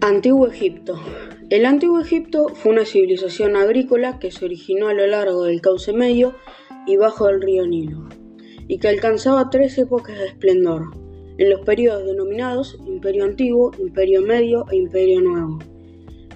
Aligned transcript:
Antiguo 0.00 0.46
Egipto. 0.46 1.00
El 1.50 1.66
Antiguo 1.66 1.98
Egipto 1.98 2.50
fue 2.54 2.70
una 2.70 2.84
civilización 2.84 3.56
agrícola 3.56 4.20
que 4.20 4.30
se 4.30 4.44
originó 4.44 4.86
a 4.86 4.94
lo 4.94 5.04
largo 5.08 5.42
del 5.42 5.60
cauce 5.60 5.92
medio 5.92 6.36
y 6.86 6.96
bajo 6.96 7.26
del 7.26 7.42
río 7.42 7.66
Nilo, 7.66 8.08
y 8.68 8.78
que 8.78 8.86
alcanzaba 8.86 9.50
tres 9.50 9.76
épocas 9.76 10.16
de 10.16 10.26
esplendor, 10.26 10.92
en 11.38 11.50
los 11.50 11.62
periodos 11.62 12.06
denominados 12.06 12.78
Imperio 12.86 13.24
Antiguo, 13.24 13.72
Imperio 13.76 14.22
Medio 14.22 14.66
e 14.70 14.76
Imperio 14.76 15.20
Nuevo. 15.20 15.58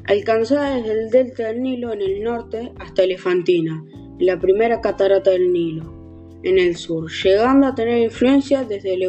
Alcanzada 0.07 0.77
desde 0.77 0.93
el 0.93 1.11
delta 1.11 1.47
del 1.47 1.63
Nilo 1.63 1.93
en 1.93 2.01
el 2.01 2.23
norte 2.25 2.73
hasta 2.81 3.05
Elefantina, 3.05 3.85
la 4.19 4.41
primera 4.41 4.81
catarata 4.81 5.31
del 5.31 5.53
Nilo, 5.53 6.29
en 6.43 6.59
el 6.59 6.75
sur, 6.75 7.09
llegando 7.13 7.69
a 7.69 7.77
tener 7.77 8.03
influencia 8.03 8.64
desde 8.64 8.94
el 8.94 9.04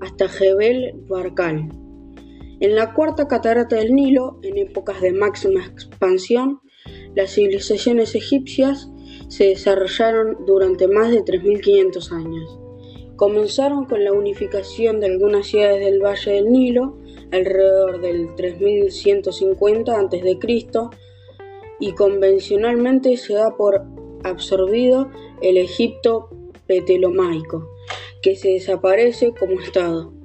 hasta 0.00 0.28
Jebel 0.28 0.92
Barkal. 1.08 1.81
En 2.62 2.76
la 2.76 2.94
cuarta 2.94 3.26
catarata 3.26 3.74
del 3.74 3.92
Nilo, 3.92 4.38
en 4.44 4.56
épocas 4.56 5.00
de 5.00 5.12
máxima 5.12 5.66
expansión, 5.66 6.60
las 7.16 7.32
civilizaciones 7.32 8.14
egipcias 8.14 8.88
se 9.26 9.46
desarrollaron 9.46 10.46
durante 10.46 10.86
más 10.86 11.10
de 11.10 11.24
3.500 11.24 12.12
años. 12.12 12.60
Comenzaron 13.16 13.86
con 13.86 14.04
la 14.04 14.12
unificación 14.12 15.00
de 15.00 15.06
algunas 15.06 15.48
ciudades 15.48 15.84
del 15.84 16.00
Valle 16.00 16.34
del 16.34 16.52
Nilo 16.52 17.00
alrededor 17.32 18.00
del 18.00 18.32
3150 18.36 19.98
a.C. 19.98 20.38
y 21.80 21.92
convencionalmente 21.94 23.16
se 23.16 23.34
da 23.34 23.56
por 23.56 23.82
absorbido 24.22 25.10
el 25.40 25.56
Egipto 25.56 26.28
petelomaico, 26.68 27.68
que 28.22 28.36
se 28.36 28.50
desaparece 28.50 29.34
como 29.36 29.60
Estado. 29.60 30.21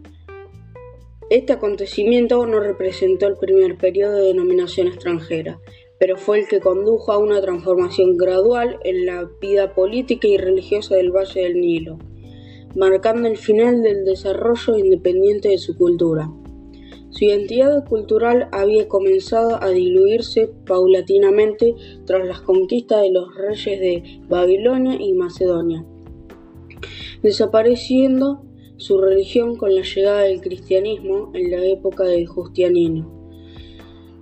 Este 1.29 1.51
acontecimiento 1.51 2.45
no 2.45 2.61
representó 2.61 3.27
el 3.27 3.35
primer 3.35 3.77
periodo 3.77 4.15
de 4.15 4.33
dominación 4.33 4.87
extranjera, 4.87 5.59
pero 5.99 6.15
fue 6.15 6.39
el 6.39 6.47
que 6.47 6.61
condujo 6.61 7.11
a 7.11 7.17
una 7.17 7.41
transformación 7.41 8.15
gradual 8.15 8.79
en 8.85 9.05
la 9.05 9.29
vida 9.41 9.75
política 9.75 10.25
y 10.25 10.37
religiosa 10.37 10.95
del 10.95 11.11
Valle 11.11 11.41
del 11.41 11.59
Nilo, 11.59 11.99
marcando 12.77 13.27
el 13.27 13.35
final 13.35 13.83
del 13.83 14.05
desarrollo 14.05 14.77
independiente 14.77 15.49
de 15.49 15.57
su 15.57 15.75
cultura. 15.75 16.31
Su 17.09 17.25
identidad 17.25 17.83
cultural 17.85 18.47
había 18.53 18.87
comenzado 18.87 19.61
a 19.61 19.69
diluirse 19.71 20.49
paulatinamente 20.65 21.75
tras 22.05 22.25
las 22.25 22.39
conquistas 22.39 23.01
de 23.01 23.11
los 23.11 23.35
reyes 23.35 23.81
de 23.81 24.21
Babilonia 24.29 24.95
y 24.97 25.11
Macedonia, 25.11 25.83
desapareciendo 27.21 28.46
su 28.77 28.99
religión 28.99 29.55
con 29.55 29.75
la 29.75 29.81
llegada 29.81 30.21
del 30.21 30.41
cristianismo 30.41 31.31
en 31.33 31.51
la 31.51 31.65
época 31.65 32.05
del 32.05 32.27
Justianino, 32.27 33.11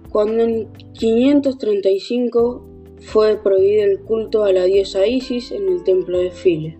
cuando 0.10 0.44
en 0.44 0.68
535 0.94 2.66
fue 3.00 3.38
prohibido 3.38 3.84
el 3.84 4.00
culto 4.02 4.44
a 4.44 4.52
la 4.52 4.64
diosa 4.64 5.06
Isis 5.06 5.52
en 5.52 5.68
el 5.68 5.84
templo 5.84 6.20
de 6.20 6.32
File. 6.32 6.78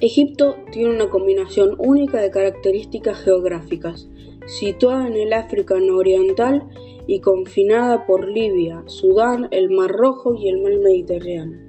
Egipto 0.00 0.56
tiene 0.72 0.90
una 0.90 1.08
combinación 1.08 1.74
única 1.78 2.20
de 2.20 2.30
características 2.30 3.18
geográficas, 3.22 4.10
situada 4.46 5.08
en 5.08 5.14
el 5.14 5.32
África 5.32 5.80
nororiental 5.80 6.68
y 7.06 7.20
confinada 7.20 8.04
por 8.04 8.28
Libia, 8.28 8.82
Sudán, 8.86 9.48
el 9.52 9.70
Mar 9.70 9.90
Rojo 9.90 10.34
y 10.34 10.48
el 10.50 10.60
Mar 10.62 10.76
Mediterráneo. 10.78 11.65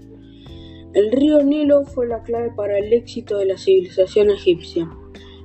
El 0.97 1.11
río 1.11 1.43
Nilo 1.43 1.83
fue 1.83 2.07
la 2.07 2.23
clave 2.23 2.51
para 2.55 2.79
el 2.79 2.91
éxito 2.91 3.37
de 3.37 3.45
la 3.45 3.55
civilización 3.55 4.31
egipcia, 4.31 4.89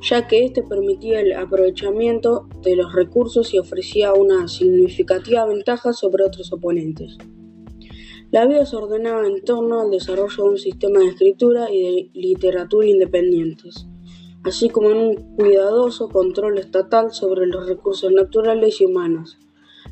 ya 0.00 0.26
que 0.26 0.46
éste 0.46 0.62
permitía 0.62 1.20
el 1.20 1.34
aprovechamiento 1.34 2.48
de 2.62 2.74
los 2.74 2.94
recursos 2.94 3.52
y 3.52 3.58
ofrecía 3.58 4.14
una 4.14 4.48
significativa 4.48 5.44
ventaja 5.44 5.92
sobre 5.92 6.24
otros 6.24 6.50
oponentes. 6.54 7.18
La 8.30 8.46
vida 8.46 8.64
se 8.64 8.76
ordenaba 8.76 9.26
en 9.26 9.44
torno 9.44 9.82
al 9.82 9.90
desarrollo 9.90 10.44
de 10.44 10.50
un 10.52 10.56
sistema 10.56 11.00
de 11.00 11.08
escritura 11.08 11.70
y 11.70 11.82
de 11.82 12.10
literatura 12.14 12.86
independientes, 12.86 13.86
así 14.44 14.70
como 14.70 14.90
en 14.90 14.96
un 14.96 15.36
cuidadoso 15.36 16.08
control 16.08 16.56
estatal 16.56 17.12
sobre 17.12 17.46
los 17.46 17.66
recursos 17.66 18.10
naturales 18.10 18.80
y 18.80 18.86
humanos, 18.86 19.36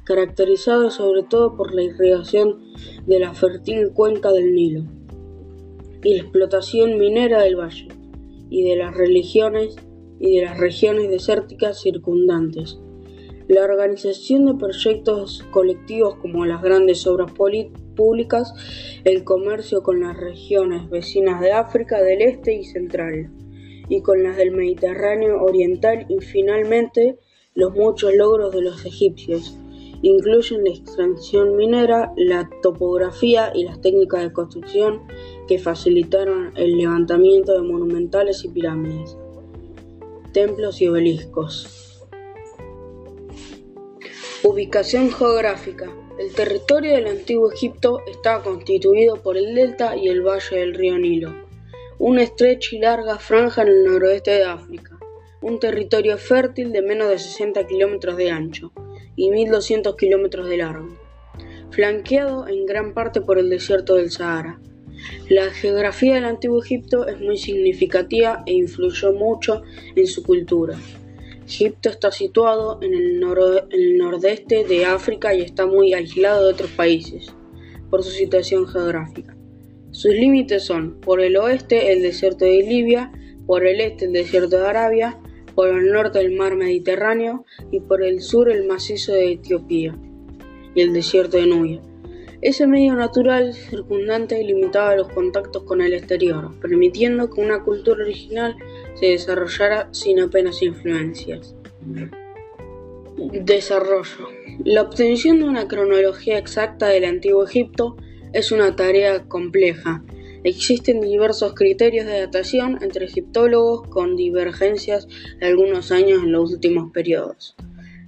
caracterizado 0.04 0.91
sobre 0.91 1.22
todo 1.22 1.54
por 1.54 1.75
la 1.75 1.82
irrigación 1.82 2.62
de 3.06 3.21
la 3.21 3.34
fértil 3.34 3.92
cuenca 3.92 4.32
del 4.32 4.54
Nilo 4.54 5.00
y 6.03 6.15
la 6.15 6.22
explotación 6.22 6.99
minera 6.99 7.43
del 7.43 7.56
valle, 7.56 7.88
y 8.49 8.62
de 8.62 8.77
las 8.77 8.97
religiones 8.97 9.77
y 10.19 10.37
de 10.37 10.44
las 10.44 10.59
regiones 10.59 11.09
desérticas 11.09 11.81
circundantes. 11.81 12.78
La 13.49 13.65
organización 13.65 14.47
de 14.47 14.55
proyectos 14.55 15.44
colectivos 15.50 16.15
como 16.16 16.47
las 16.47 16.62
grandes 16.62 17.06
obras 17.06 17.33
públicas, 17.33 18.55
el 19.05 19.25
comercio 19.25 19.83
con 19.83 20.00
las 20.00 20.16
regiones 20.16 20.89
vecinas 20.89 21.41
de 21.41 21.53
África 21.53 22.00
del 22.00 22.22
Este 22.22 22.55
y 22.55 22.65
Central, 22.65 23.31
y 23.89 24.03
con 24.03 24.22
las 24.22 24.37
del 24.37 24.53
Mediterráneo 24.53 25.43
Oriental 25.43 26.06
y 26.09 26.19
finalmente 26.21 27.19
los 27.55 27.75
muchos 27.75 28.15
logros 28.15 28.55
de 28.55 28.62
los 28.62 28.87
egipcios. 28.87 29.59
Incluyen 30.03 30.65
la 30.65 30.71
extracción 30.71 31.56
minera, 31.56 32.12
la 32.16 32.49
topografía 32.62 33.53
y 33.55 33.65
las 33.65 33.83
técnicas 33.83 34.22
de 34.22 34.33
construcción 34.33 35.03
que 35.47 35.59
facilitaron 35.59 36.53
el 36.56 36.78
levantamiento 36.78 37.53
de 37.53 37.61
monumentales 37.61 38.43
y 38.44 38.49
pirámides, 38.49 39.19
templos 40.33 40.81
y 40.81 40.89
obeliscos. 40.89 42.06
Ubicación 44.43 45.10
geográfica. 45.10 45.94
El 46.19 46.33
territorio 46.33 46.94
del 46.94 47.06
antiguo 47.06 47.53
Egipto 47.53 48.00
estaba 48.06 48.43
constituido 48.43 49.16
por 49.16 49.37
el 49.37 49.55
delta 49.55 49.97
y 49.97 50.09
el 50.09 50.22
valle 50.22 50.60
del 50.60 50.75
río 50.75 50.99
Nilo, 50.99 51.34
una 51.99 52.22
estrecha 52.22 52.75
y 52.75 52.78
larga 52.78 53.19
franja 53.19 53.62
en 53.62 53.69
el 53.69 53.84
noroeste 53.84 54.31
de 54.31 54.44
África, 54.44 54.99
un 55.43 55.59
territorio 55.59 56.16
fértil 56.16 56.72
de 56.72 56.81
menos 56.81 57.09
de 57.10 57.19
60 57.19 57.66
kilómetros 57.66 58.16
de 58.16 58.31
ancho 58.31 58.72
y 59.20 59.28
1.200 59.28 59.97
kilómetros 59.97 60.48
de 60.48 60.56
largo, 60.56 60.97
flanqueado 61.70 62.48
en 62.48 62.64
gran 62.64 62.94
parte 62.94 63.20
por 63.20 63.38
el 63.38 63.50
desierto 63.50 63.97
del 63.97 64.10
Sahara. 64.10 64.58
La 65.28 65.50
geografía 65.50 66.14
del 66.14 66.25
Antiguo 66.25 66.62
Egipto 66.62 67.06
es 67.06 67.20
muy 67.20 67.36
significativa 67.36 68.42
e 68.47 68.54
influyó 68.54 69.12
mucho 69.12 69.60
en 69.94 70.06
su 70.06 70.22
cultura. 70.22 70.78
Egipto 71.44 71.91
está 71.91 72.10
situado 72.10 72.78
en 72.80 72.94
el, 72.94 73.98
nordeste 73.98 74.64
de 74.64 74.86
África 74.86 75.34
y 75.34 75.42
está 75.42 75.66
muy 75.66 75.92
aislado 75.92 76.47
de 76.47 76.54
otros 76.54 76.70
países 76.70 77.26
por 77.91 78.03
su 78.03 78.12
situación 78.12 78.66
geográfica. 78.66 79.36
Sus 79.91 80.14
límites 80.14 80.64
son, 80.64 80.98
por 80.98 81.20
el 81.20 81.36
oeste, 81.36 81.92
el 81.92 82.00
desierto 82.00 82.47
de 82.47 82.62
Libia, 82.62 83.12
por 83.47 83.66
el 83.66 83.82
este, 83.82 84.06
el 84.06 84.12
desierto 84.12 84.56
de 84.56 84.66
Arabia, 84.66 85.19
por 85.60 85.76
el 85.76 85.93
norte, 85.93 86.21
el 86.21 86.32
mar 86.38 86.56
Mediterráneo 86.56 87.44
y 87.71 87.81
por 87.81 88.03
el 88.03 88.22
sur, 88.22 88.50
el 88.50 88.66
macizo 88.66 89.12
de 89.12 89.32
Etiopía 89.32 89.94
y 90.75 90.81
el 90.81 90.94
desierto 90.94 91.37
de 91.37 91.47
Nubia. 91.47 91.82
Ese 92.41 92.66
medio 92.66 92.94
natural 92.94 93.53
circundante 93.53 94.43
limitaba 94.43 94.97
los 94.97 95.09
contactos 95.09 95.65
con 95.65 95.82
el 95.82 95.93
exterior, 95.93 96.59
permitiendo 96.62 97.28
que 97.28 97.43
una 97.43 97.62
cultura 97.62 98.03
original 98.03 98.56
se 98.94 99.09
desarrollara 99.09 99.91
sin 99.93 100.21
apenas 100.21 100.62
influencias. 100.62 101.54
Desarrollo. 103.19 104.28
La 104.65 104.81
obtención 104.81 105.41
de 105.41 105.44
una 105.44 105.69
cronología 105.69 106.38
exacta 106.38 106.88
del 106.88 107.04
antiguo 107.04 107.44
Egipto 107.44 107.98
es 108.32 108.50
una 108.50 108.77
tarea 108.77 109.25
compleja. 109.28 110.03
Existen 110.43 111.01
diversos 111.01 111.54
criterios 111.54 112.07
de 112.07 112.21
datación 112.21 112.78
entre 112.83 113.07
egiptólogos 113.07 113.89
con 113.89 114.16
divergencias 114.16 115.07
de 115.39 115.47
algunos 115.47 115.92
años 115.92 116.22
en 116.22 116.33
los 116.33 116.53
últimos 116.53 116.91
periodos 116.92 117.57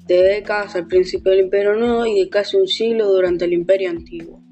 de 0.06 0.23
décadas 0.23 0.75
al 0.75 0.87
principio 0.87 1.31
del 1.31 1.43
Imperio 1.43 1.75
Nuevo 1.75 2.06
y 2.06 2.19
de 2.19 2.29
casi 2.29 2.56
un 2.56 2.67
siglo 2.67 3.11
durante 3.12 3.44
el 3.44 3.52
Imperio 3.52 3.90
Antiguo. 3.90 4.43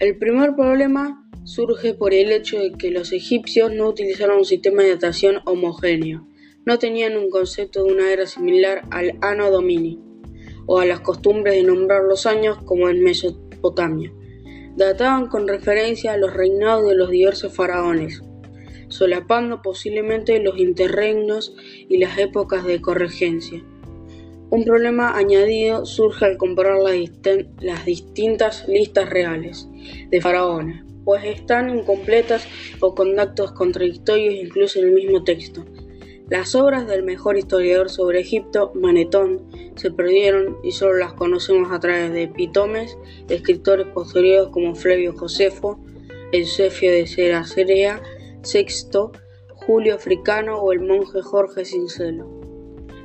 El 0.00 0.18
primer 0.18 0.54
problema 0.54 1.28
surge 1.44 1.94
por 1.94 2.14
el 2.14 2.32
hecho 2.32 2.58
de 2.58 2.72
que 2.72 2.90
los 2.90 3.12
egipcios 3.12 3.72
no 3.72 3.88
utilizaron 3.88 4.38
un 4.38 4.44
sistema 4.44 4.82
de 4.82 4.90
datación 4.90 5.40
homogéneo, 5.44 6.26
no 6.66 6.78
tenían 6.78 7.16
un 7.16 7.30
concepto 7.30 7.84
de 7.84 7.92
una 7.92 8.12
era 8.12 8.26
similar 8.26 8.82
al 8.90 9.18
Anno 9.20 9.50
Domini, 9.50 10.00
o 10.66 10.80
a 10.80 10.86
las 10.86 11.00
costumbres 11.00 11.54
de 11.54 11.62
nombrar 11.62 12.02
los 12.04 12.26
años 12.26 12.58
como 12.64 12.88
en 12.88 13.02
Mesopotamia. 13.02 14.12
Databan 14.76 15.28
con 15.28 15.46
referencia 15.46 16.12
a 16.12 16.16
los 16.16 16.34
reinados 16.34 16.88
de 16.88 16.96
los 16.96 17.10
diversos 17.10 17.54
faraones, 17.54 18.22
solapando 18.88 19.62
posiblemente 19.62 20.40
los 20.40 20.58
interregnos 20.58 21.54
y 21.88 21.98
las 21.98 22.18
épocas 22.18 22.64
de 22.64 22.80
corregencia. 22.80 23.62
Un 24.50 24.64
problema 24.64 25.16
añadido 25.16 25.86
surge 25.86 26.24
al 26.24 26.36
comparar 26.36 26.78
las, 26.80 27.84
distintas 27.84 28.68
listas 28.68 29.10
reales 29.10 29.68
de 30.10 30.20
faraones, 30.20 30.82
pues 31.04 31.24
están 31.24 31.70
incompletas 31.70 32.46
o 32.80 32.94
con 32.94 33.16
datos 33.16 33.52
contradictorios 33.52 34.34
incluso 34.34 34.78
en 34.80 34.86
el 34.86 34.92
mismo 34.94 35.24
texto. 35.24 35.64
Las 36.30 36.54
obras 36.54 36.86
del 36.86 37.02
mejor 37.02 37.36
historiador 37.36 37.90
sobre 37.90 38.20
Egipto, 38.20 38.72
Manetón, 38.74 39.46
se 39.76 39.90
perdieron 39.90 40.56
y 40.62 40.72
solo 40.72 40.94
las 40.94 41.12
conocemos 41.12 41.70
a 41.70 41.80
través 41.80 42.12
de 42.12 42.22
epitomes 42.22 42.96
de 43.26 43.34
escritores 43.34 43.86
posteriores 43.88 44.48
como 44.48 44.74
Flavio 44.74 45.12
Josefo, 45.12 45.78
Eusebio 46.32 46.92
de 46.92 47.06
Seracea, 47.06 48.02
Sexto, 48.42 49.12
Julio 49.50 49.94
Africano 49.94 50.58
o 50.58 50.72
el 50.72 50.80
monje 50.80 51.20
Jorge 51.20 51.66
Cincelo. 51.66 52.26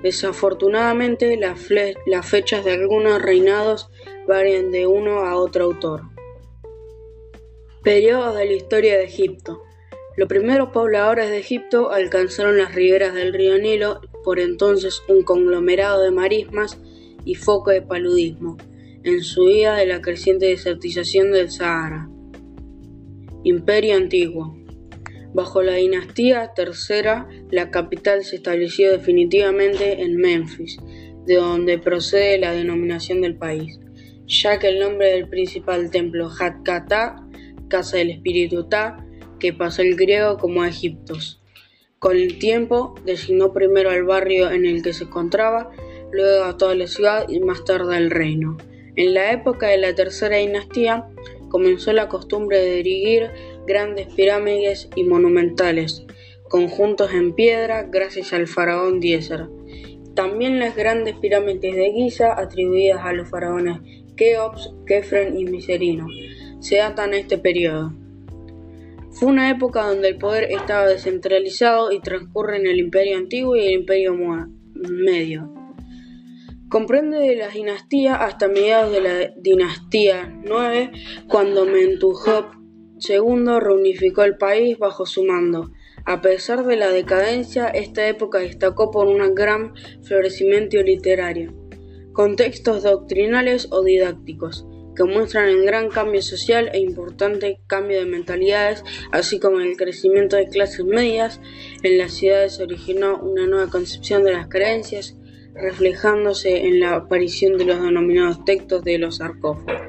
Desafortunadamente, 0.01 1.35
las, 1.35 1.59
las 2.05 2.25
fechas 2.25 2.63
de 2.63 2.71
algunos 2.71 3.21
reinados 3.21 3.89
varían 4.29 4.71
de 4.71 4.87
uno 4.87 5.25
a 5.25 5.35
otro 5.35 5.65
autor. 5.65 6.03
Periodos 7.83 8.35
de 8.37 8.45
la 8.45 8.53
historia 8.53 8.97
de 8.97 9.03
Egipto. 9.03 9.61
Los 10.19 10.27
primeros 10.27 10.71
pobladores 10.71 11.29
de 11.29 11.37
Egipto 11.37 11.93
alcanzaron 11.93 12.57
las 12.57 12.75
riberas 12.75 13.13
del 13.13 13.31
río 13.31 13.57
Nilo, 13.57 14.01
por 14.25 14.41
entonces 14.41 15.01
un 15.07 15.23
conglomerado 15.23 16.03
de 16.03 16.11
marismas 16.11 16.77
y 17.23 17.35
foco 17.35 17.71
de 17.71 17.81
paludismo, 17.81 18.57
en 19.05 19.23
su 19.23 19.45
vida 19.45 19.77
de 19.77 19.85
la 19.85 20.01
creciente 20.01 20.47
desertización 20.47 21.31
del 21.31 21.49
Sahara. 21.49 22.09
Imperio 23.45 23.95
Antiguo. 23.95 24.57
Bajo 25.33 25.63
la 25.63 25.75
dinastía 25.75 26.51
tercera, 26.53 27.29
la 27.49 27.71
capital 27.71 28.25
se 28.25 28.35
estableció 28.35 28.91
definitivamente 28.91 30.01
en 30.01 30.17
Memphis, 30.17 30.79
de 31.27 31.35
donde 31.35 31.77
procede 31.77 32.39
la 32.39 32.51
denominación 32.51 33.21
del 33.21 33.37
país, 33.37 33.79
ya 34.27 34.59
que 34.59 34.67
el 34.67 34.79
nombre 34.79 35.13
del 35.13 35.29
principal 35.29 35.89
templo 35.89 36.29
Hatkata, 36.29 37.25
casa 37.69 37.95
del 37.95 38.09
espíritu 38.09 38.67
Ta, 38.67 39.05
que 39.39 39.53
pasó 39.53 39.81
el 39.81 39.95
griego 39.95 40.37
como 40.37 40.61
a 40.61 40.69
Egiptos. 40.69 41.41
Con 41.97 42.15
el 42.15 42.37
tiempo 42.39 42.95
designó 43.05 43.51
primero 43.53 43.89
al 43.89 44.03
barrio 44.03 44.51
en 44.51 44.65
el 44.65 44.83
que 44.83 44.93
se 44.93 45.05
encontraba, 45.05 45.71
luego 46.11 46.43
a 46.43 46.57
toda 46.57 46.75
la 46.75 46.87
ciudad 46.87 47.27
y 47.27 47.39
más 47.39 47.63
tarde 47.65 47.97
al 47.97 48.11
reino. 48.11 48.57
En 48.95 49.13
la 49.13 49.31
época 49.31 49.67
de 49.67 49.77
la 49.77 49.95
tercera 49.95 50.37
dinastía 50.37 51.07
comenzó 51.49 51.93
la 51.93 52.07
costumbre 52.07 52.59
de 52.59 52.79
erigir 52.79 53.31
grandes 53.65 54.07
pirámides 54.13 54.89
y 54.95 55.03
monumentales, 55.03 56.05
conjuntos 56.47 57.13
en 57.13 57.33
piedra 57.33 57.83
gracias 57.83 58.33
al 58.33 58.47
faraón 58.47 58.99
Diezer. 58.99 59.47
También 60.15 60.59
las 60.59 60.75
grandes 60.75 61.15
pirámides 61.15 61.75
de 61.75 61.91
Giza 61.91 62.39
atribuidas 62.39 63.01
a 63.03 63.13
los 63.13 63.29
faraones 63.29 63.79
Keops, 64.15 64.73
Kefren 64.85 65.37
y 65.37 65.45
Miserino 65.45 66.07
se 66.59 66.77
datan 66.77 67.13
a 67.13 67.17
este 67.17 67.37
periodo. 67.37 67.93
Fue 69.19 69.27
una 69.27 69.49
época 69.49 69.85
donde 69.85 70.07
el 70.07 70.17
poder 70.17 70.49
estaba 70.49 70.87
descentralizado 70.87 71.91
y 71.91 71.99
transcurre 71.99 72.55
en 72.55 72.67
el 72.67 72.79
Imperio 72.79 73.17
Antiguo 73.17 73.53
y 73.57 73.65
el 73.65 73.71
Imperio 73.73 74.15
Medio. 74.75 75.53
Comprende 76.69 77.19
de 77.19 77.35
la 77.35 77.49
dinastía 77.49 78.15
hasta 78.15 78.47
mediados 78.47 78.93
de 78.93 79.01
la 79.01 79.33
dinastía 79.35 80.33
9, 80.45 80.91
cuando 81.27 81.65
Mentuhotep 81.65 82.45
II 83.09 83.59
reunificó 83.59 84.23
el 84.23 84.37
país 84.37 84.79
bajo 84.79 85.05
su 85.05 85.25
mando. 85.25 85.69
A 86.05 86.21
pesar 86.21 86.65
de 86.65 86.77
la 86.77 86.89
decadencia, 86.89 87.67
esta 87.67 88.07
época 88.07 88.37
destacó 88.37 88.89
por 88.89 89.07
un 89.07 89.35
gran 89.35 89.73
florecimiento 90.01 90.81
literario, 90.81 91.53
con 92.13 92.37
textos 92.37 92.83
doctrinales 92.83 93.67
o 93.69 93.83
didácticos 93.83 94.65
que 94.99 95.05
muestran 95.05 95.47
el 95.47 95.63
gran 95.63 95.87
cambio 95.87 96.21
social 96.21 96.71
e 96.73 96.79
importante 96.79 97.61
cambio 97.67 97.99
de 97.99 98.05
mentalidades, 98.05 98.83
así 99.13 99.39
como 99.39 99.61
el 99.61 99.77
crecimiento 99.77 100.35
de 100.35 100.49
clases 100.49 100.83
medias. 100.83 101.39
En 101.83 101.97
las 101.97 102.11
ciudades 102.11 102.59
originó 102.59 103.17
una 103.17 103.47
nueva 103.47 103.69
concepción 103.69 104.25
de 104.25 104.33
las 104.33 104.49
creencias, 104.49 105.15
reflejándose 105.53 106.67
en 106.67 106.81
la 106.81 106.95
aparición 106.95 107.57
de 107.57 107.63
los 107.63 107.81
denominados 107.81 108.43
textos 108.43 108.83
de 108.83 108.97
los 108.97 109.17
sarcófagos. 109.17 109.87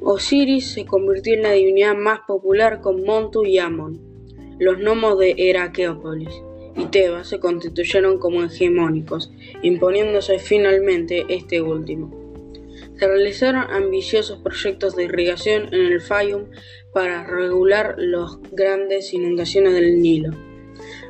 Osiris 0.00 0.72
se 0.72 0.86
convirtió 0.86 1.34
en 1.34 1.42
la 1.42 1.52
divinidad 1.52 1.96
más 1.96 2.20
popular 2.20 2.80
con 2.80 3.02
Montu 3.02 3.44
y 3.44 3.58
Amon, 3.58 4.00
los 4.60 4.78
gnomos 4.78 5.18
de 5.18 5.34
Herakeópolis 5.36 6.32
y 6.76 6.84
Tebas 6.86 7.26
se 7.26 7.40
constituyeron 7.40 8.18
como 8.20 8.44
hegemónicos, 8.44 9.32
imponiéndose 9.62 10.38
finalmente 10.38 11.26
este 11.28 11.60
último. 11.60 12.21
Se 13.02 13.08
realizaron 13.08 13.68
ambiciosos 13.68 14.38
proyectos 14.38 14.94
de 14.94 15.02
irrigación 15.02 15.74
en 15.74 15.86
el 15.86 16.00
Fayum 16.00 16.52
para 16.92 17.24
regular 17.24 17.96
las 17.98 18.38
grandes 18.52 19.12
inundaciones 19.12 19.74
del 19.74 20.00
Nilo. 20.00 20.30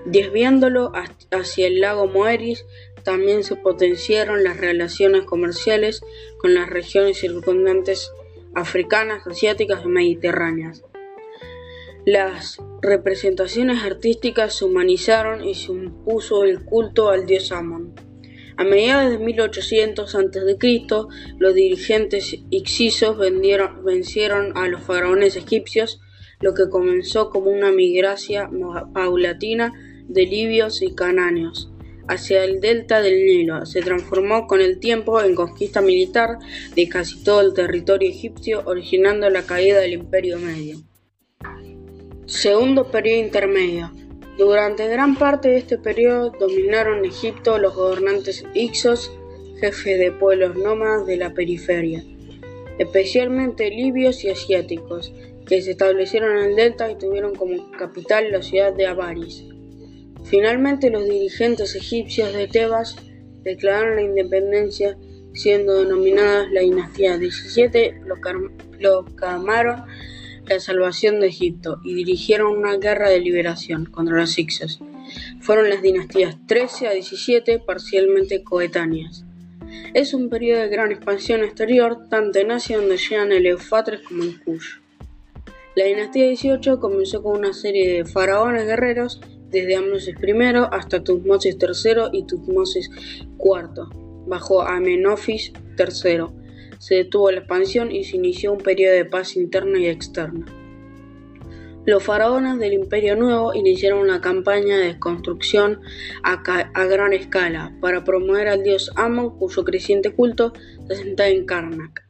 Desviándolo 0.07 0.91
hacia 1.31 1.67
el 1.67 1.83
lago 1.83 2.07
Moeris, 2.07 2.65
también 3.03 3.45
se 3.45 3.57
potenciaron 3.57 4.43
las 4.43 4.57
relaciones 4.57 5.25
comerciales 5.25 6.03
con 6.39 6.55
las 6.55 6.71
regiones 6.71 7.19
circundantes 7.19 8.11
africanas, 8.55 9.27
asiáticas 9.27 9.85
y 9.85 9.89
mediterráneas. 9.89 10.85
Las 12.07 12.57
representaciones 12.81 13.85
artísticas 13.85 14.55
se 14.55 14.65
humanizaron 14.65 15.45
y 15.45 15.55
se 15.55 15.73
impuso 15.73 16.45
el 16.45 16.65
culto 16.65 17.11
al 17.11 17.27
dios 17.27 17.53
Amon. 17.53 18.12
A 18.57 18.65
mediados 18.65 19.11
de 19.11 19.19
1800 19.19 20.15
a.C., 20.15 20.81
los 21.39 21.55
dirigentes 21.55 22.37
ixisos 22.51 23.17
vencieron 23.19 24.57
a 24.57 24.69
los 24.69 24.83
faraones 24.83 25.37
egipcios, 25.37 26.01
lo 26.41 26.55
que 26.55 26.69
comenzó 26.69 27.31
como 27.31 27.51
una 27.51 27.71
migracia 27.71 28.51
paulatina 28.93 29.73
de 30.09 30.27
libios 30.27 30.83
y 30.83 30.95
canáneos 30.95 31.73
hacia 32.09 32.45
el 32.45 32.61
delta 32.61 33.01
del 33.01 33.25
Nilo. 33.25 33.65
Se 33.67 33.81
transformó 33.81 34.47
con 34.47 34.61
el 34.61 34.79
tiempo 34.79 35.21
en 35.21 35.35
conquista 35.35 35.81
militar 35.81 36.39
de 36.75 36.89
casi 36.89 37.23
todo 37.23 37.41
el 37.41 37.55
territorio 37.55 38.09
egipcio, 38.09 38.63
originando 38.67 39.29
la 39.31 39.45
caída 39.45 39.81
del 39.81 39.95
Imperio 39.95 40.39
Medio. 40.39 40.79
Segundo 42.27 42.91
periodo 42.91 43.21
intermedio. 43.21 43.93
Durante 44.43 44.89
gran 44.89 45.15
parte 45.15 45.51
de 45.51 45.59
este 45.59 45.79
periodo 45.79 46.31
dominaron 46.31 47.05
Egipto 47.05 47.59
los 47.59 47.77
gobernantes 47.77 48.45
Ixos, 48.55 49.13
jefes 49.61 50.01
de 50.01 50.11
pueblos 50.11 50.57
nómadas 50.57 51.07
de 51.07 51.17
la 51.17 51.33
periferia, 51.33 52.03
especialmente 52.77 53.71
libios 53.71 54.25
y 54.25 54.31
asiáticos, 54.31 55.15
que 55.47 55.63
se 55.63 55.71
establecieron 55.71 56.39
en 56.39 56.45
el 56.51 56.57
delta 56.57 56.91
y 56.91 56.99
tuvieron 56.99 57.37
como 57.37 57.71
capital 57.71 58.33
la 58.33 58.43
ciudad 58.43 58.73
de 58.73 58.89
Avaris. 58.89 59.45
Finalmente 60.25 60.91
los 60.91 61.05
dirigentes 61.05 61.77
egipcios 61.77 62.33
de 62.33 62.49
Tebas 62.49 62.97
declararon 63.45 63.95
la 63.95 64.03
independencia 64.03 64.99
siendo 65.35 65.85
denominadas 65.85 66.51
la 66.51 66.63
dinastía 66.63 67.17
17, 67.17 68.03
lo 68.81 69.05
calmaron 69.15 69.85
la 70.47 70.61
salvación 70.61 71.21
de 71.21 71.29
Egipto 71.29 71.81
y 71.85 71.95
dirigieron 71.95 72.57
una 72.57 72.77
guerra 72.77 73.09
de 73.09 73.21
liberación 73.21 73.87
contra 73.87 74.17
los 74.17 74.39
Ixos. 74.39 74.81
Fueron 75.41 75.69
las 75.69 75.83
dinastías 75.83 76.37
13 76.47 76.89
a 76.89 76.93
17 76.93 77.59
parcialmente 77.61 78.43
coetáneas. 78.43 79.25
Es 79.95 80.15
un 80.15 80.29
periodo 80.29 80.63
de 80.63 80.69
gran 80.69 80.93
expansión 80.93 81.43
exterior, 81.43 82.09
tanto 82.09 82.39
en 82.39 82.51
Asia 82.51 82.79
donde 82.79 82.97
llegan 82.97 83.33
el 83.33 83.47
Eufrates 83.47 84.01
como 84.01 84.25
en 84.25 84.39
Kush. 84.39 84.79
La 85.75 85.85
dinastía 85.85 86.27
18 86.27 86.81
comenzó 86.81 87.23
con 87.23 87.39
una 87.39 87.53
serie 87.53 87.93
de 87.93 88.05
faraones 88.05 88.67
guerreros 88.67 89.21
desde 89.51 89.77
Amnosis 89.77 90.17
I 90.23 90.33
hasta 90.71 91.03
Tutmosis 91.03 91.57
III 91.61 92.11
y 92.13 92.27
Tutmosis 92.27 92.91
IV, 93.39 94.27
bajo 94.27 94.63
Amenofis 94.63 95.53
III 95.79 96.42
se 96.83 96.97
detuvo 96.97 97.31
la 97.31 97.39
expansión 97.39 97.93
y 97.93 98.03
se 98.03 98.17
inició 98.17 98.53
un 98.53 98.59
periodo 98.59 98.95
de 98.95 99.05
paz 99.05 99.37
interna 99.37 99.79
y 99.79 99.87
externa. 99.87 100.45
Los 101.87 102.03
faraones 102.03 102.59
del 102.59 102.73
Imperio 102.73 103.15
Nuevo 103.15 103.55
iniciaron 103.55 104.01
una 104.01 104.21
campaña 104.21 104.79
de 104.79 104.99
construcción 104.99 105.81
a, 106.25 106.43
gran 106.87 107.13
escala 107.13 107.73
para 107.81 108.03
promover 108.03 108.49
al 108.49 108.65
dios 108.65 108.91
Amon, 108.97 109.39
cuyo 109.39 109.63
creciente 109.63 110.11
culto 110.11 110.53
se 110.89 110.97
sentaba 110.97 111.29
en 111.29 111.47
Karnak. 111.47 112.03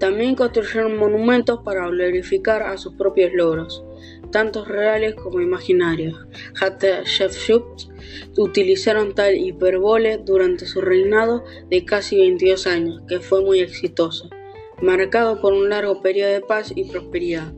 También 0.00 0.34
construyeron 0.34 0.96
monumentos 0.96 1.60
para 1.64 1.86
glorificar 1.86 2.64
a 2.64 2.76
sus 2.76 2.94
propios 2.94 3.32
logros 3.32 3.84
tanto 4.34 4.64
reales 4.64 5.14
como 5.14 5.40
imaginarios. 5.40 6.26
Hatshepsut 6.60 7.93
utilizaron 8.36 9.14
tal 9.14 9.36
hipérbole 9.36 10.18
durante 10.18 10.66
su 10.66 10.80
reinado 10.80 11.44
de 11.70 11.84
casi 11.84 12.18
22 12.18 12.66
años, 12.66 13.02
que 13.08 13.20
fue 13.20 13.42
muy 13.42 13.60
exitoso, 13.60 14.30
marcado 14.82 15.40
por 15.40 15.52
un 15.52 15.68
largo 15.68 16.02
periodo 16.02 16.32
de 16.32 16.40
paz 16.40 16.72
y 16.74 16.84
prosperidad, 16.84 17.52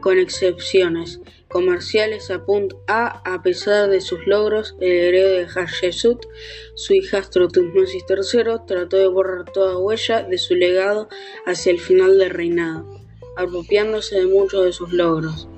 con 0.00 0.18
excepciones 0.18 1.20
comerciales 1.48 2.30
a 2.30 2.44
punto 2.44 2.82
A, 2.88 3.22
a 3.32 3.42
pesar 3.42 3.88
de 3.88 4.00
sus 4.00 4.26
logros, 4.26 4.76
el 4.80 4.90
heredero 4.90 5.28
de 5.30 5.46
Hatshepsut, 5.46 6.26
su 6.74 6.94
hijastro 6.94 7.48
Tutmosis 7.48 8.04
III, 8.08 8.66
trató 8.66 8.96
de 8.96 9.06
borrar 9.06 9.44
toda 9.52 9.78
huella 9.78 10.24
de 10.24 10.36
su 10.36 10.56
legado 10.56 11.08
hacia 11.46 11.70
el 11.70 11.78
final 11.78 12.18
del 12.18 12.30
reinado, 12.30 13.00
apropiándose 13.36 14.16
de 14.16 14.26
muchos 14.26 14.64
de 14.64 14.72
sus 14.72 14.92
logros. 14.92 15.48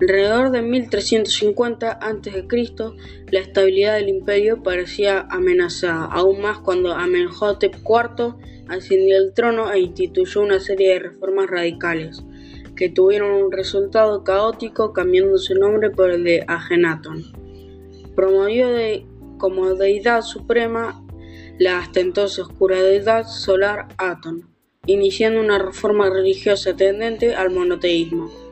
Alrededor 0.00 0.50
de 0.50 0.62
1350 0.62 1.90
a.C., 1.90 2.46
la 3.30 3.40
estabilidad 3.40 3.96
del 3.96 4.08
imperio 4.08 4.62
parecía 4.62 5.26
amenazada, 5.28 6.06
aún 6.06 6.40
más 6.40 6.58
cuando 6.58 6.94
Amenhotep 6.94 7.74
IV 7.76 8.34
ascendió 8.68 9.18
al 9.18 9.34
trono 9.34 9.70
e 9.70 9.80
instituyó 9.80 10.40
una 10.40 10.58
serie 10.58 10.94
de 10.94 10.98
reformas 11.00 11.50
radicales, 11.50 12.24
que 12.74 12.88
tuvieron 12.88 13.30
un 13.42 13.52
resultado 13.52 14.24
caótico 14.24 14.94
cambiando 14.94 15.36
su 15.36 15.54
nombre 15.54 15.90
por 15.90 16.10
el 16.10 16.24
de 16.24 16.44
Agenatón. 16.48 17.24
Promovió 18.16 18.68
como 19.36 19.74
deidad 19.74 20.22
suprema 20.22 21.04
la 21.58 21.78
hasta 21.78 22.00
oscura 22.22 22.82
deidad 22.82 23.26
solar 23.26 23.88
Atón, 23.98 24.48
iniciando 24.86 25.40
una 25.40 25.58
reforma 25.58 26.08
religiosa 26.08 26.74
tendente 26.74 27.34
al 27.34 27.50
monoteísmo. 27.50 28.49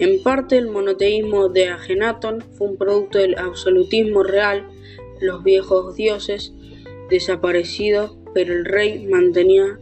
En 0.00 0.22
parte, 0.22 0.56
el 0.56 0.68
monoteísmo 0.68 1.50
de 1.50 1.68
Agenatón 1.68 2.40
fue 2.40 2.68
un 2.68 2.78
producto 2.78 3.18
del 3.18 3.36
absolutismo 3.36 4.22
real, 4.22 4.66
los 5.20 5.44
viejos 5.44 5.94
dioses 5.94 6.54
desaparecidos, 7.10 8.16
pero 8.32 8.54
el 8.54 8.64
rey 8.64 9.06
mantenía 9.06 9.78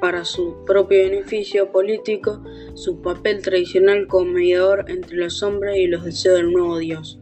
para 0.00 0.24
su 0.24 0.64
propio 0.64 1.02
beneficio 1.02 1.72
político 1.72 2.44
su 2.74 3.02
papel 3.02 3.42
tradicional 3.42 4.06
como 4.06 4.32
mediador 4.32 4.84
entre 4.86 5.16
los 5.16 5.42
hombres 5.42 5.78
y 5.78 5.88
los 5.88 6.04
deseos 6.04 6.36
del 6.36 6.52
nuevo 6.52 6.78
dios. 6.78 7.18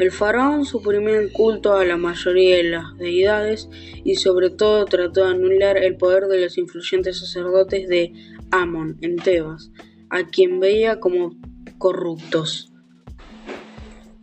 El 0.00 0.10
faraón 0.10 0.64
suprimió 0.64 1.20
el 1.20 1.30
culto 1.30 1.74
a 1.74 1.84
la 1.84 1.96
mayoría 1.96 2.56
de 2.56 2.64
las 2.64 2.98
deidades 2.98 3.68
y 4.02 4.16
sobre 4.16 4.50
todo 4.50 4.84
trató 4.86 5.24
de 5.24 5.30
anular 5.30 5.76
el 5.76 5.96
poder 5.96 6.24
de 6.24 6.40
los 6.40 6.58
influyentes 6.58 7.20
sacerdotes 7.20 7.88
de 7.88 8.12
Amon 8.50 8.98
en 9.00 9.14
Tebas, 9.14 9.70
a 10.14 10.28
quien 10.28 10.60
veía 10.60 11.00
como 11.00 11.32
corruptos. 11.78 12.72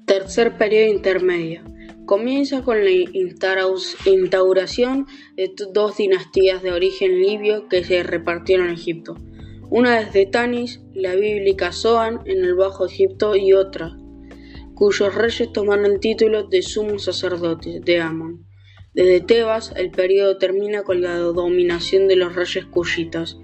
Tercer 0.05 0.57
periodo 0.57 0.87
intermedio. 0.87 1.63
Comienza 2.05 2.63
con 2.63 2.83
la 2.83 2.91
instauración 2.91 5.07
de 5.35 5.51
dos 5.73 5.97
dinastías 5.97 6.63
de 6.63 6.71
origen 6.71 7.21
libio 7.21 7.67
que 7.67 7.83
se 7.83 8.03
repartieron 8.03 8.67
en 8.67 8.73
Egipto. 8.73 9.17
Una 9.69 9.99
es 9.99 10.13
de 10.13 10.25
Tanis, 10.25 10.81
la 10.93 11.15
bíblica 11.15 11.71
Zoan 11.71 12.21
en 12.25 12.43
el 12.43 12.55
Bajo 12.55 12.85
Egipto 12.85 13.35
y 13.35 13.53
otra 13.53 13.97
cuyos 14.81 15.13
reyes 15.13 15.53
tomaron 15.53 15.85
el 15.85 15.99
título 15.99 16.47
de 16.47 16.63
sumos 16.63 17.03
sacerdotes 17.03 17.85
de 17.85 17.99
Amon. 17.99 18.47
Desde 18.95 19.21
Tebas, 19.21 19.71
el 19.75 19.91
periodo 19.91 20.39
termina 20.39 20.81
con 20.81 21.03
la 21.03 21.17
dominación 21.17 22.07
de 22.07 22.15
los 22.15 22.33
reyes 22.33 22.65
cuyitas. 22.65 23.37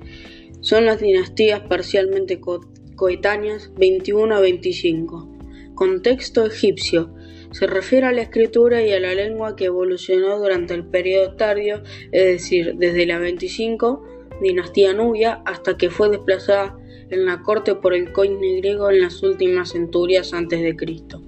Son 0.68 0.86
las 0.86 1.00
dinastías 1.00 1.62
parcialmente 1.62 2.42
coetáneas 2.98 3.72
21 3.78 4.36
a 4.36 4.42
25. 4.42 5.30
Contexto 5.76 6.46
egipcio. 6.46 7.10
Se 7.52 7.68
refiere 7.68 8.08
a 8.08 8.12
la 8.12 8.24
escritura 8.24 8.86
y 8.86 8.92
a 8.92 9.00
la 9.00 9.16
lengua 9.16 9.56
que 9.56 9.64
evolucionó 9.64 10.38
durante 10.38 10.74
el 10.74 10.84
periodo 10.84 11.38
tardío, 11.38 11.84
es 12.12 12.26
decir, 12.26 12.76
desde 12.76 13.06
la 13.06 13.18
25, 13.18 14.04
dinastía 14.42 14.92
nubia, 14.92 15.42
hasta 15.46 15.78
que 15.78 15.90
fue 15.90 16.10
desplazada 16.10 16.78
en 17.12 17.26
la 17.26 17.44
corte 17.44 17.76
por 17.76 17.94
el 17.94 18.12
coine 18.12 18.58
griego 18.58 18.90
en 18.90 19.00
las 19.00 19.24
últimas 19.24 19.72
centurias 19.72 20.34
antes 20.34 20.62
de 20.62 20.76
Cristo. 20.76 21.22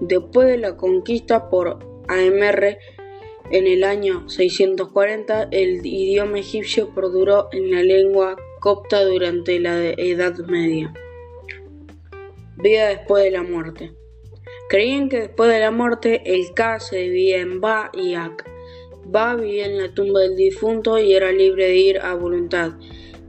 Después 0.00 0.48
de 0.48 0.56
la 0.56 0.78
conquista 0.78 1.50
por 1.50 1.78
AMR 2.08 2.78
en 3.50 3.66
el 3.66 3.84
año 3.84 4.26
640, 4.30 5.48
el 5.50 5.84
idioma 5.84 6.38
egipcio 6.38 6.94
perduró 6.94 7.48
en 7.52 7.70
la 7.70 7.82
lengua 7.82 8.36
copta 8.66 9.04
durante 9.04 9.60
la 9.60 9.90
Edad 9.90 10.38
Media. 10.38 10.92
Vida 12.56 12.88
después 12.88 13.22
de 13.22 13.30
la 13.30 13.44
muerte. 13.44 13.92
Creían 14.68 15.08
que 15.08 15.20
después 15.20 15.52
de 15.52 15.60
la 15.60 15.70
muerte 15.70 16.20
el 16.24 16.52
Ka 16.52 16.80
se 16.80 16.96
dividía 16.96 17.42
en 17.42 17.60
Ba 17.60 17.92
y 17.94 18.14
Ak. 18.14 18.44
Ba 19.04 19.36
vivía 19.36 19.66
en 19.66 19.78
la 19.78 19.94
tumba 19.94 20.18
del 20.18 20.34
difunto 20.34 20.98
y 20.98 21.14
era 21.14 21.30
libre 21.30 21.68
de 21.68 21.76
ir 21.76 22.00
a 22.00 22.16
voluntad. 22.16 22.72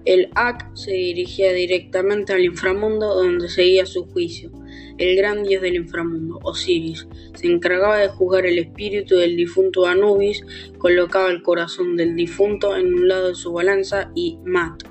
El 0.05 0.31
Ak 0.33 0.75
se 0.75 0.93
dirigía 0.93 1.53
directamente 1.53 2.33
al 2.33 2.43
inframundo 2.43 3.13
donde 3.13 3.47
seguía 3.47 3.85
su 3.85 4.07
juicio. 4.07 4.49
El 4.97 5.15
gran 5.17 5.43
dios 5.43 5.61
del 5.61 5.75
inframundo, 5.75 6.39
Osiris, 6.41 7.07
se 7.35 7.45
encargaba 7.45 7.99
de 7.99 8.07
juzgar 8.07 8.47
el 8.47 8.57
espíritu 8.57 9.17
del 9.17 9.37
difunto 9.37 9.85
Anubis, 9.85 10.43
colocaba 10.79 11.29
el 11.29 11.43
corazón 11.43 11.95
del 11.95 12.15
difunto 12.15 12.75
en 12.75 12.91
un 12.91 13.07
lado 13.07 13.27
de 13.27 13.35
su 13.35 13.53
balanza 13.53 14.11
y 14.15 14.39
Mat, 14.43 14.81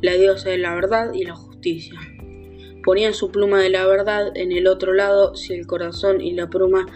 la 0.00 0.14
diosa 0.14 0.50
de 0.50 0.58
la 0.58 0.74
verdad 0.74 1.12
y 1.14 1.24
la 1.24 1.34
justicia. 1.34 1.98
Ponían 2.82 3.12
su 3.12 3.30
pluma 3.30 3.60
de 3.60 3.68
la 3.68 3.86
verdad 3.86 4.32
en 4.34 4.52
el 4.52 4.66
otro 4.66 4.94
lado, 4.94 5.34
si 5.34 5.52
el 5.52 5.66
corazón 5.66 6.20
y 6.20 6.32
la 6.32 6.48
pluma 6.48 6.86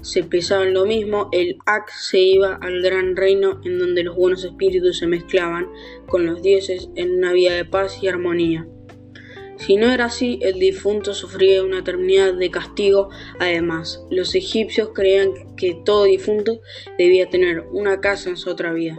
se 0.00 0.24
pesaban 0.24 0.72
lo 0.72 0.86
mismo, 0.86 1.28
el 1.32 1.58
Ak 1.66 1.90
se 1.90 2.20
iba 2.20 2.54
al 2.54 2.80
gran 2.80 3.14
reino 3.14 3.60
en 3.64 3.78
donde 3.78 4.04
los 4.04 4.16
buenos 4.16 4.44
espíritus 4.44 4.98
se 4.98 5.06
mezclaban 5.06 5.68
con 6.06 6.24
los 6.24 6.42
dioses 6.42 6.88
en 6.94 7.18
una 7.18 7.32
vida 7.32 7.52
de 7.54 7.66
paz 7.66 8.02
y 8.02 8.08
armonía. 8.08 8.66
Si 9.56 9.76
no 9.76 9.90
era 9.90 10.06
así, 10.06 10.38
el 10.42 10.58
difunto 10.58 11.14
sufría 11.14 11.62
una 11.62 11.78
eternidad 11.78 12.34
de 12.34 12.50
castigo. 12.50 13.10
Además, 13.38 14.04
los 14.10 14.34
egipcios 14.34 14.90
creían 14.94 15.54
que 15.56 15.80
todo 15.84 16.04
difunto 16.04 16.60
debía 16.98 17.30
tener 17.30 17.64
una 17.70 18.00
casa 18.00 18.30
en 18.30 18.36
su 18.36 18.50
otra 18.50 18.72
vida. 18.72 18.98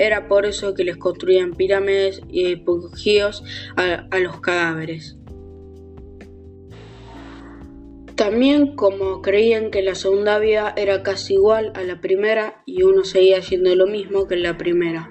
Era 0.00 0.28
por 0.28 0.46
eso 0.46 0.74
que 0.74 0.84
les 0.84 0.96
construían 0.96 1.54
pirámides 1.54 2.22
y 2.30 2.52
epugios 2.52 3.42
a 3.76 4.18
los 4.20 4.40
cadáveres. 4.40 5.18
También 8.18 8.74
como 8.74 9.22
creían 9.22 9.70
que 9.70 9.80
la 9.80 9.94
segunda 9.94 10.40
vida 10.40 10.74
era 10.76 11.04
casi 11.04 11.34
igual 11.34 11.70
a 11.76 11.82
la 11.82 12.00
primera 12.00 12.62
y 12.66 12.82
uno 12.82 13.04
seguía 13.04 13.38
haciendo 13.38 13.72
lo 13.76 13.86
mismo 13.86 14.26
que 14.26 14.34
en 14.34 14.42
la 14.42 14.58
primera. 14.58 15.08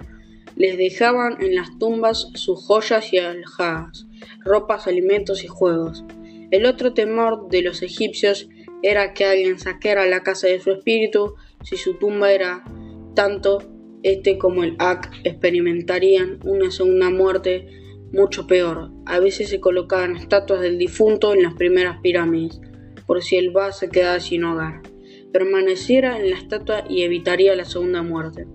Les 0.58 0.78
dejaban 0.78 1.42
en 1.42 1.56
las 1.56 1.80
tumbas 1.80 2.28
sus 2.34 2.66
joyas 2.66 3.14
y 3.14 3.20
alhajas, 3.20 4.08
ropas, 4.44 4.88
alimentos 4.88 5.46
y 5.46 5.48
juegos. 5.48 6.04
El 6.52 6.66
otro 6.66 6.94
temor 6.94 7.48
de 7.48 7.62
los 7.62 7.82
egipcios 7.82 8.50
era 8.84 9.14
que 9.14 9.24
alguien 9.24 9.58
saqueara 9.58 10.06
la 10.06 10.22
casa 10.22 10.48
de 10.48 10.60
su 10.60 10.72
espíritu 10.72 11.36
si 11.64 11.78
su 11.78 11.94
tumba 11.94 12.34
era 12.34 12.66
tanto 13.16 13.60
este 14.04 14.38
como 14.38 14.64
el 14.64 14.76
Ak 14.80 15.12
experimentarían 15.24 16.40
una 16.44 16.72
segunda 16.72 17.10
muerte 17.10 17.68
mucho 18.12 18.48
peor. 18.48 18.92
A 19.06 19.20
veces 19.20 19.50
se 19.50 19.60
colocaban 19.60 20.16
estatuas 20.16 20.62
del 20.62 20.78
difunto 20.78 21.34
en 21.34 21.44
las 21.44 21.54
primeras 21.54 22.00
pirámides 22.02 22.60
por 23.08 23.24
si 23.24 23.38
el 23.38 23.52
Ba 23.52 23.72
se 23.72 23.90
quedaba 23.90 24.20
sin 24.20 24.44
hogar, 24.44 24.82
permaneciera 25.32 26.20
en 26.20 26.30
la 26.30 26.36
estatua 26.36 26.84
y 26.88 27.04
evitaría 27.04 27.56
la 27.56 27.66
segunda 27.66 28.04
muerte. 28.04 28.46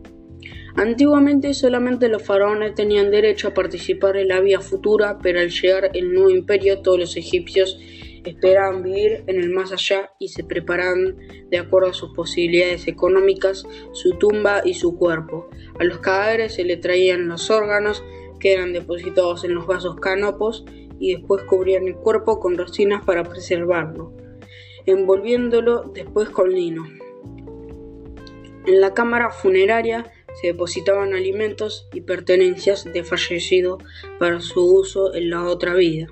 Antiguamente 0.76 1.52
solamente 1.54 2.08
los 2.08 2.22
faraones 2.22 2.74
tenían 2.74 3.10
derecho 3.10 3.48
a 3.48 3.54
participar 3.54 4.16
en 4.16 4.28
la 4.28 4.40
vida 4.40 4.60
futura, 4.60 5.18
pero 5.22 5.40
al 5.40 5.50
llegar 5.50 5.90
el 5.94 6.12
nuevo 6.12 6.30
imperio 6.30 6.80
todos 6.80 6.98
los 6.98 7.16
egipcios 7.16 7.78
esperaban 8.24 8.82
vivir 8.82 9.24
en 9.26 9.40
el 9.40 9.50
más 9.50 9.72
allá 9.72 10.10
y 10.18 10.28
se 10.28 10.44
preparaban 10.44 11.16
de 11.50 11.58
acuerdo 11.58 11.90
a 11.90 11.94
sus 11.94 12.14
posibilidades 12.14 12.86
económicas 12.88 13.66
su 13.92 14.14
tumba 14.18 14.62
y 14.64 14.74
su 14.74 14.96
cuerpo. 14.96 15.48
A 15.78 15.84
los 15.84 15.98
cadáveres 15.98 16.54
se 16.54 16.64
le 16.64 16.76
traían 16.76 17.28
los 17.28 17.50
órganos 17.50 18.02
que 18.40 18.52
eran 18.52 18.72
depositados 18.72 19.44
en 19.44 19.54
los 19.54 19.66
vasos 19.66 19.96
canopos 19.96 20.64
y 20.98 21.14
después 21.14 21.42
cubrían 21.44 21.86
el 21.88 21.96
cuerpo 21.96 22.40
con 22.40 22.56
resinas 22.56 23.04
para 23.04 23.24
preservarlo 23.24 24.12
envolviéndolo 24.86 25.82
después 25.94 26.28
con 26.30 26.52
lino. 26.52 26.86
En 28.66 28.80
la 28.80 28.94
cámara 28.94 29.30
funeraria 29.30 30.10
se 30.40 30.48
depositaban 30.48 31.14
alimentos 31.14 31.88
y 31.92 32.02
pertenencias 32.02 32.84
de 32.84 33.04
fallecido 33.04 33.78
para 34.18 34.40
su 34.40 34.64
uso 34.64 35.14
en 35.14 35.30
la 35.30 35.44
otra 35.44 35.74
vida. 35.74 36.08